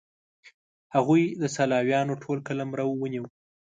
هغوی 0.95 1.23
د 1.41 1.43
سلاویانو 1.55 2.13
ټول 2.23 2.37
قلمرو 2.47 2.87
ونیو. 2.99 3.25